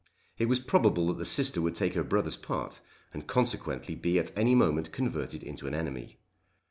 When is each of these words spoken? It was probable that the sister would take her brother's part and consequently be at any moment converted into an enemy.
It 0.39 0.47
was 0.49 0.57
probable 0.57 1.05
that 1.09 1.19
the 1.19 1.25
sister 1.25 1.61
would 1.61 1.75
take 1.75 1.93
her 1.93 2.01
brother's 2.03 2.35
part 2.35 2.79
and 3.13 3.27
consequently 3.27 3.93
be 3.93 4.17
at 4.17 4.35
any 4.35 4.55
moment 4.55 4.91
converted 4.91 5.43
into 5.43 5.67
an 5.67 5.75
enemy. 5.75 6.17